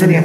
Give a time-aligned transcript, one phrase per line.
[0.00, 0.24] 这点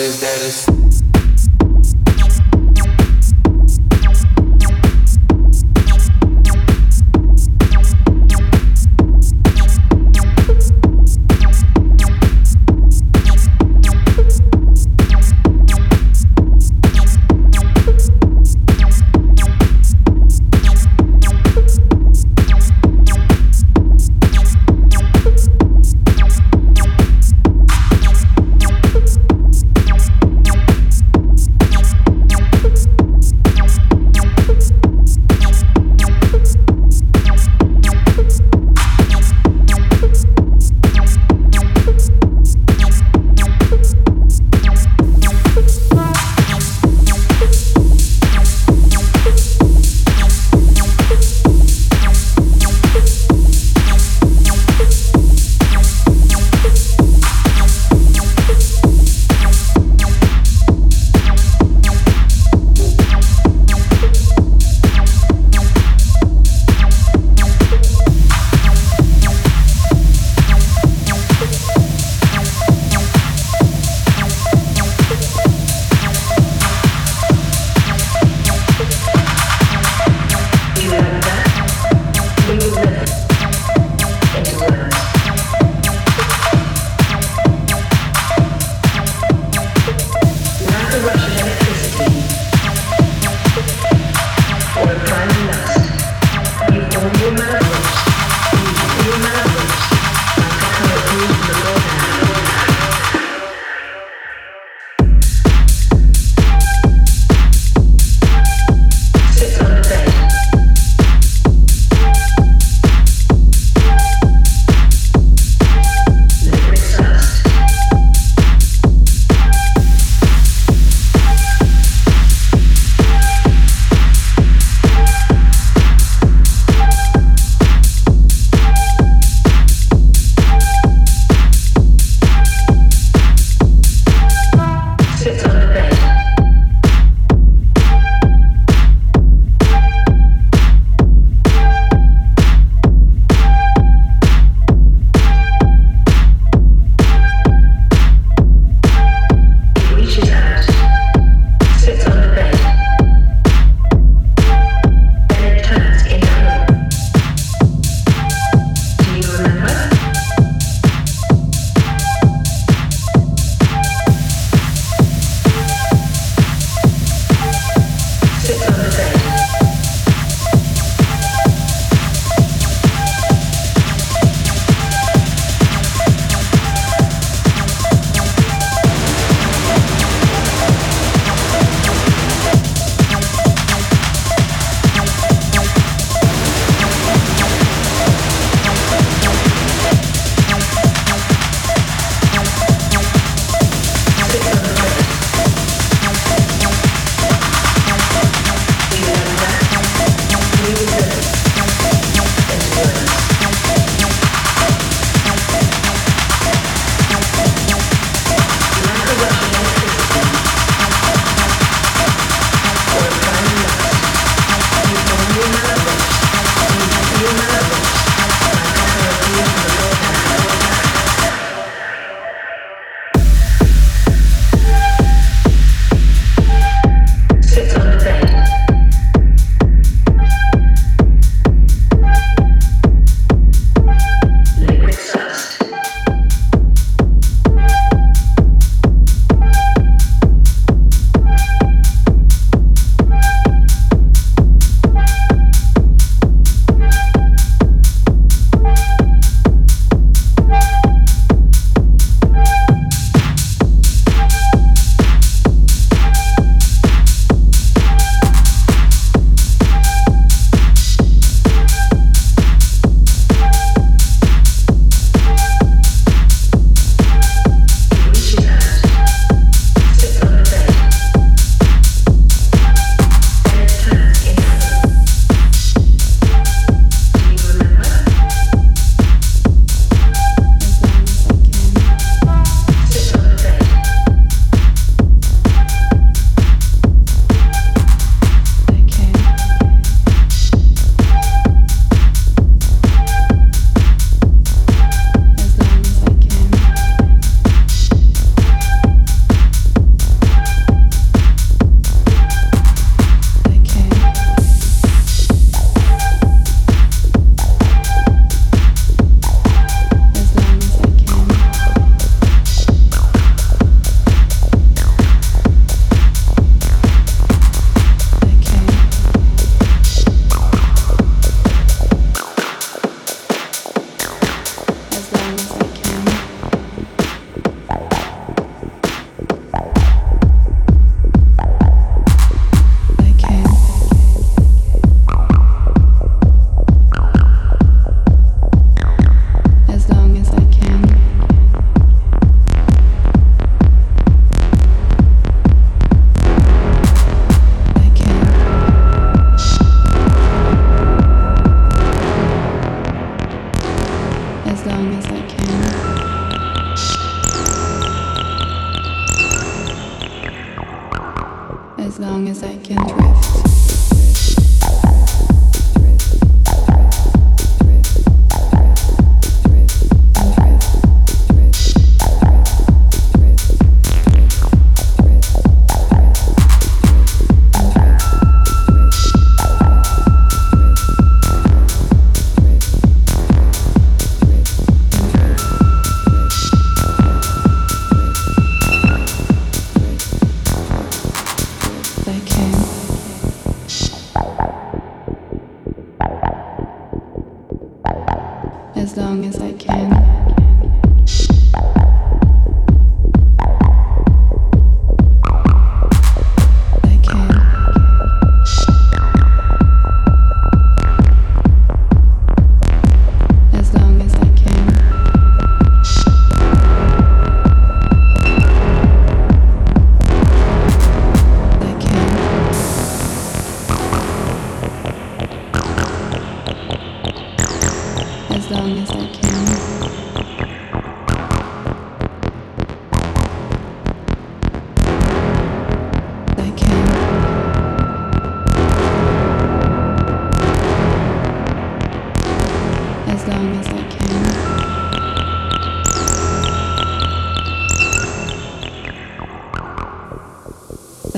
[0.00, 0.79] is there to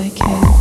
[0.02, 0.51] I can.